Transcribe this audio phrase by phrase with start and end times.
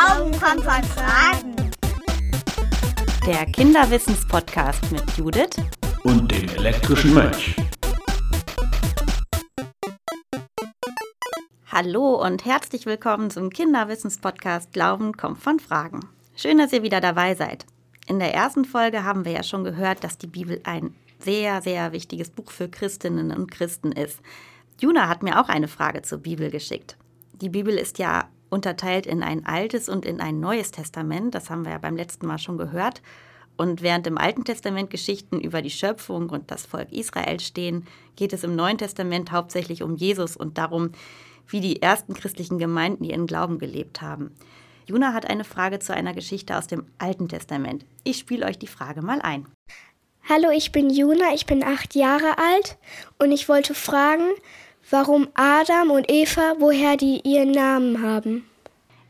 [0.00, 1.70] Glauben kommt von Fragen.
[3.26, 5.56] Der Kinderwissenspodcast mit Judith
[6.04, 7.54] und dem elektrischen Mönch.
[11.66, 16.00] Hallo und herzlich willkommen zum Kinderwissenspodcast Glauben kommt von Fragen.
[16.34, 17.66] Schön, dass ihr wieder dabei seid.
[18.06, 21.92] In der ersten Folge haben wir ja schon gehört, dass die Bibel ein sehr, sehr
[21.92, 24.20] wichtiges Buch für Christinnen und Christen ist.
[24.78, 26.96] Juna hat mir auch eine Frage zur Bibel geschickt.
[27.34, 31.34] Die Bibel ist ja unterteilt in ein altes und in ein neues Testament.
[31.34, 33.00] Das haben wir ja beim letzten Mal schon gehört.
[33.56, 37.86] Und während im Alten Testament Geschichten über die Schöpfung und das Volk Israel stehen,
[38.16, 40.92] geht es im Neuen Testament hauptsächlich um Jesus und darum,
[41.46, 44.34] wie die ersten christlichen Gemeinden ihren Glauben gelebt haben.
[44.86, 47.84] Juna hat eine Frage zu einer Geschichte aus dem Alten Testament.
[48.02, 49.46] Ich spiele euch die Frage mal ein.
[50.28, 52.78] Hallo, ich bin Juna, ich bin acht Jahre alt
[53.18, 54.28] und ich wollte fragen,
[54.88, 58.46] warum Adam und Eva, woher die ihren Namen haben.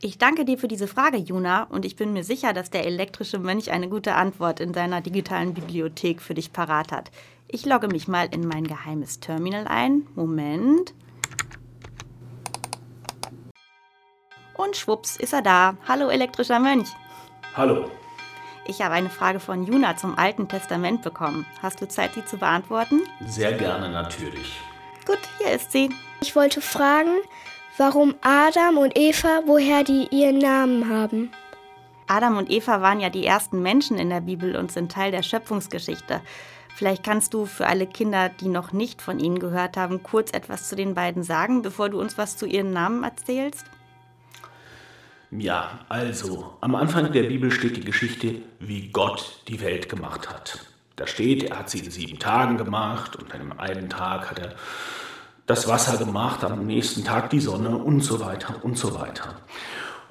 [0.00, 3.40] Ich danke dir für diese Frage, Juna, und ich bin mir sicher, dass der elektrische
[3.40, 7.10] Mönch eine gute Antwort in seiner digitalen Bibliothek für dich parat hat.
[7.48, 10.06] Ich logge mich mal in mein geheimes Terminal ein.
[10.14, 10.94] Moment.
[14.54, 15.76] Und schwupps ist er da.
[15.88, 16.88] Hallo, elektrischer Mönch.
[17.56, 17.90] Hallo.
[18.66, 21.46] Ich habe eine Frage von Juna zum Alten Testament bekommen.
[21.62, 23.00] Hast du Zeit, sie zu beantworten?
[23.26, 24.60] Sehr gerne natürlich.
[25.08, 25.88] Gut, hier ist sie.
[26.20, 27.22] Ich wollte fragen,
[27.78, 31.30] warum Adam und Eva, woher die ihren Namen haben.
[32.06, 35.22] Adam und Eva waren ja die ersten Menschen in der Bibel und sind Teil der
[35.22, 36.20] Schöpfungsgeschichte.
[36.76, 40.68] Vielleicht kannst du für alle Kinder, die noch nicht von ihnen gehört haben, kurz etwas
[40.68, 43.64] zu den beiden sagen, bevor du uns was zu ihren Namen erzählst?
[45.30, 50.67] Ja, also, am Anfang der Bibel steht die Geschichte, wie Gott die Welt gemacht hat.
[50.98, 54.40] Da steht, er hat sie in sieben Tagen gemacht und an einem einen Tag hat
[54.40, 54.54] er
[55.46, 59.36] das Wasser gemacht, am nächsten Tag die Sonne und so weiter und so weiter.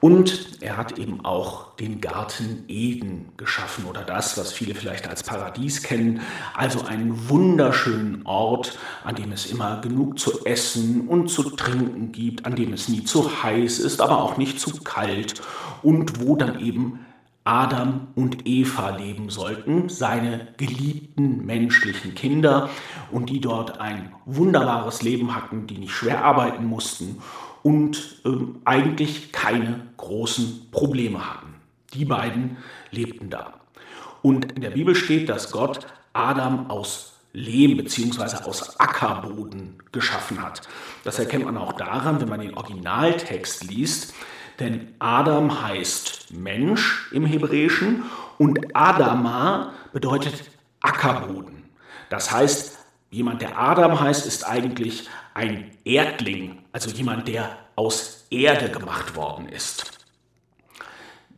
[0.00, 5.22] Und er hat eben auch den Garten Eden geschaffen oder das, was viele vielleicht als
[5.22, 6.20] Paradies kennen.
[6.54, 12.44] Also einen wunderschönen Ort, an dem es immer genug zu essen und zu trinken gibt,
[12.44, 15.40] an dem es nie zu heiß ist, aber auch nicht zu kalt
[15.82, 17.06] und wo dann eben
[17.44, 22.70] Adam und Eva leben sollten, seine geliebten menschlichen Kinder
[23.10, 27.22] und die dort ein wunderbares Leben hatten, die nicht schwer arbeiten mussten
[27.62, 31.54] und ähm, eigentlich keine großen Probleme hatten.
[31.92, 32.56] Die beiden
[32.90, 33.60] lebten da.
[34.22, 38.44] Und in der Bibel steht, dass Gott Adam aus Lehm bzw.
[38.44, 40.62] aus Ackerboden geschaffen hat.
[41.02, 44.14] Das erkennt man auch daran, wenn man den Originaltext liest,
[44.60, 48.04] denn Adam heißt Mensch im Hebräischen
[48.38, 50.50] und Adama bedeutet
[50.80, 51.64] Ackerboden.
[52.10, 52.78] Das heißt,
[53.10, 59.48] jemand, der Adam heißt, ist eigentlich ein Erdling, also jemand, der aus Erde gemacht worden
[59.48, 59.98] ist.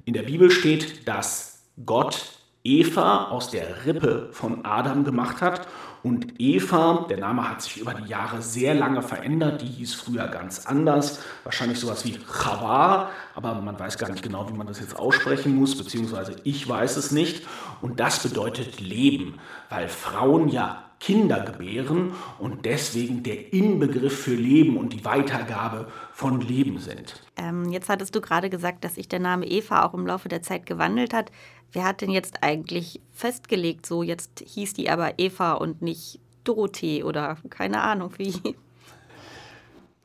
[0.04, 5.66] In der Bibel steht, dass Gott Eva aus der Rippe von Adam gemacht hat
[6.06, 10.28] und Eva, der Name hat sich über die Jahre sehr lange verändert, die hieß früher
[10.28, 14.78] ganz anders, wahrscheinlich sowas wie Chava, aber man weiß gar nicht genau, wie man das
[14.78, 17.44] jetzt aussprechen muss, beziehungsweise ich weiß es nicht.
[17.80, 24.76] Und das bedeutet Leben, weil Frauen ja Kinder gebären und deswegen der Inbegriff für Leben
[24.76, 27.22] und die Weitergabe von Leben sind.
[27.36, 30.42] Ähm, jetzt hattest du gerade gesagt, dass sich der Name Eva auch im Laufe der
[30.42, 31.30] Zeit gewandelt hat.
[31.72, 37.02] Wer hat denn jetzt eigentlich festgelegt, so jetzt hieß die aber Eva und nicht Dorothee
[37.02, 38.34] oder keine Ahnung wie?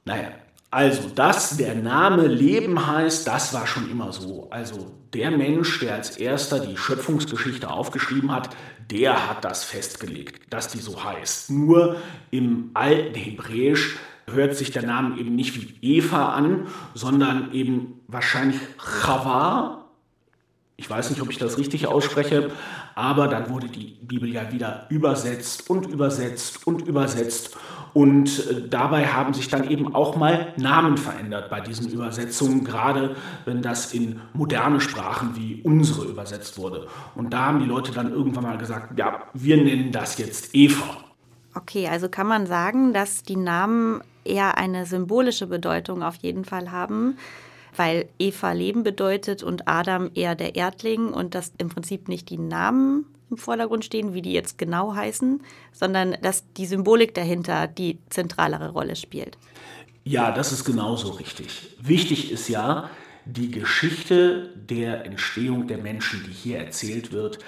[0.03, 0.31] Naja,
[0.71, 4.47] also, dass der Name Leben heißt, das war schon immer so.
[4.51, 8.55] Also der Mensch, der als erster die Schöpfungsgeschichte aufgeschrieben hat,
[8.89, 11.51] der hat das festgelegt, dass die so heißt.
[11.51, 11.97] Nur
[12.29, 18.61] im alten Hebräisch hört sich der Name eben nicht wie Eva an, sondern eben wahrscheinlich
[18.77, 19.85] Chava.
[20.77, 22.49] Ich weiß nicht, ob ich das richtig ausspreche,
[22.95, 27.57] aber dann wurde die Bibel ja wieder übersetzt und übersetzt und übersetzt.
[27.93, 33.15] Und äh, dabei haben sich dann eben auch mal Namen verändert bei diesen Übersetzungen, gerade
[33.45, 36.87] wenn das in moderne Sprachen wie unsere übersetzt wurde.
[37.15, 40.97] Und da haben die Leute dann irgendwann mal gesagt, ja, wir nennen das jetzt Eva.
[41.53, 46.71] Okay, also kann man sagen, dass die Namen eher eine symbolische Bedeutung auf jeden Fall
[46.71, 47.17] haben,
[47.75, 52.37] weil Eva Leben bedeutet und Adam eher der Erdling und dass im Prinzip nicht die
[52.37, 55.41] Namen im Vordergrund stehen, wie die jetzt genau heißen,
[55.71, 59.37] sondern dass die Symbolik dahinter die zentralere Rolle spielt.
[60.03, 61.75] Ja, das ist genauso richtig.
[61.79, 62.89] Wichtig ist ja,
[63.25, 67.39] die Geschichte der Entstehung der Menschen, die hier erzählt wird,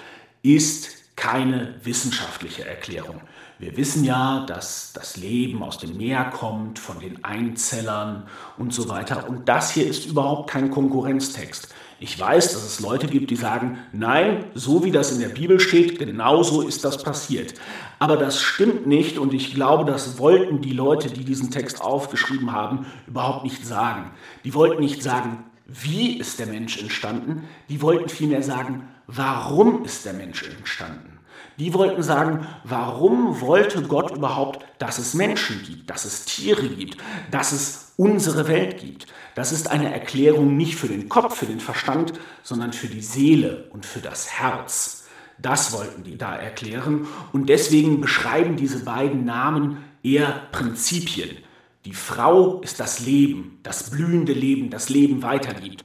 [0.42, 3.20] ist keine wissenschaftliche Erklärung.
[3.58, 8.26] Wir wissen ja, dass das Leben aus dem Meer kommt, von den Einzellern
[8.58, 9.28] und so weiter.
[9.28, 11.68] Und das hier ist überhaupt kein Konkurrenztext.
[12.04, 15.58] Ich weiß, dass es Leute gibt, die sagen, nein, so wie das in der Bibel
[15.58, 17.54] steht, genau so ist das passiert.
[17.98, 22.52] Aber das stimmt nicht und ich glaube, das wollten die Leute, die diesen Text aufgeschrieben
[22.52, 24.10] haben, überhaupt nicht sagen.
[24.44, 30.04] Die wollten nicht sagen, wie ist der Mensch entstanden, die wollten vielmehr sagen, warum ist
[30.04, 31.13] der Mensch entstanden.
[31.58, 36.96] Die wollten sagen, warum wollte Gott überhaupt, dass es Menschen gibt, dass es Tiere gibt,
[37.30, 39.06] dass es unsere Welt gibt.
[39.34, 42.12] Das ist eine Erklärung nicht für den Kopf, für den Verstand,
[42.42, 45.04] sondern für die Seele und für das Herz.
[45.38, 51.36] Das wollten die da erklären und deswegen beschreiben diese beiden Namen eher Prinzipien.
[51.84, 55.84] Die Frau ist das Leben, das blühende Leben, das Leben weitergibt.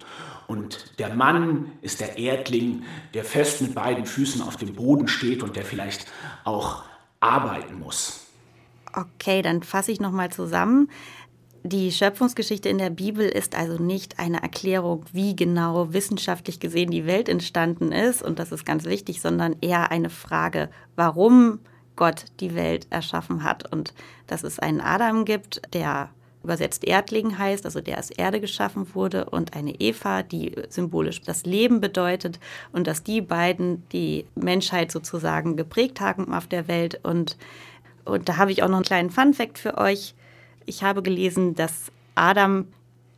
[0.49, 2.81] Und der Mann ist der Erdling,
[3.13, 6.07] der fest mit beiden Füßen auf dem Boden steht und der vielleicht
[6.43, 6.83] auch
[7.19, 8.25] arbeiten muss.
[8.91, 10.89] Okay, dann fasse ich nochmal zusammen.
[11.61, 17.05] Die Schöpfungsgeschichte in der Bibel ist also nicht eine Erklärung, wie genau wissenschaftlich gesehen die
[17.05, 21.59] Welt entstanden ist, und das ist ganz wichtig, sondern eher eine Frage, warum
[21.95, 23.93] Gott die Welt erschaffen hat und
[24.25, 26.09] dass es einen Adam gibt, der
[26.43, 31.45] übersetzt Erdling heißt, also der aus Erde geschaffen wurde, und eine Eva, die symbolisch das
[31.45, 32.39] Leben bedeutet,
[32.71, 36.99] und dass die beiden die Menschheit sozusagen geprägt haben auf der Welt.
[37.03, 37.37] Und,
[38.05, 40.15] und da habe ich auch noch einen kleinen Fun-Fact für euch.
[40.65, 42.67] Ich habe gelesen, dass Adam,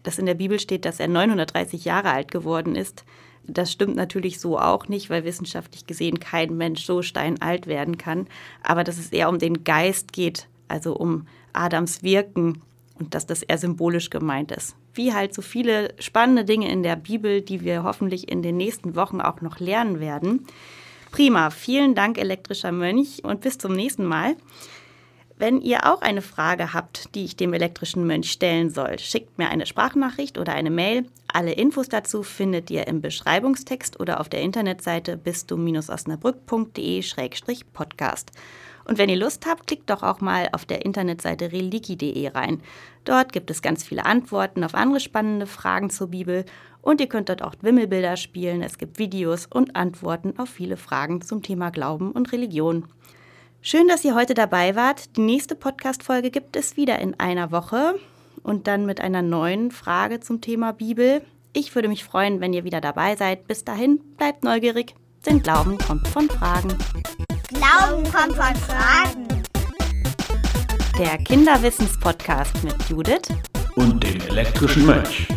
[0.04, 3.06] das in der Bibel steht, dass er 930 Jahre alt geworden ist.
[3.46, 8.28] Das stimmt natürlich so auch nicht, weil wissenschaftlich gesehen kein Mensch so steinalt werden kann.
[8.64, 12.62] Aber dass es eher um den Geist geht, also um Adams Wirken
[13.02, 14.76] und dass das eher symbolisch gemeint ist.
[14.94, 18.96] Wie halt so viele spannende Dinge in der Bibel, die wir hoffentlich in den nächsten
[18.96, 20.46] Wochen auch noch lernen werden.
[21.12, 24.36] Prima, vielen Dank, elektrischer Mönch, und bis zum nächsten Mal.
[25.36, 29.50] Wenn ihr auch eine Frage habt, die ich dem elektrischen Mönch stellen soll, schickt mir
[29.50, 31.06] eine Sprachnachricht oder eine Mail.
[31.28, 38.32] Alle Infos dazu findet ihr im Beschreibungstext oder auf der Internetseite bist du-osnabrück.de-podcast.
[38.86, 42.62] Und wenn ihr Lust habt, klickt doch auch mal auf der Internetseite religi.de rein.
[43.06, 46.46] Dort gibt es ganz viele Antworten auf andere spannende Fragen zur Bibel
[46.82, 48.62] und ihr könnt dort auch Wimmelbilder spielen.
[48.62, 52.86] Es gibt Videos und Antworten auf viele Fragen zum Thema Glauben und Religion.
[53.62, 55.16] Schön, dass ihr heute dabei wart.
[55.18, 57.96] Die nächste Podcast-Folge gibt es wieder in einer Woche
[58.42, 61.22] und dann mit einer neuen Frage zum Thema Bibel.
[61.54, 63.48] Ich würde mich freuen, wenn ihr wieder dabei seid.
[63.48, 64.96] Bis dahin, bleibt neugierig,
[65.26, 66.76] denn Glauben kommt von Fragen.
[67.54, 69.28] Glauben kommt von Fragen.
[70.98, 73.28] Der Kinderwissens-Podcast mit Judith
[73.76, 75.28] Und dem elektrischen Mönch.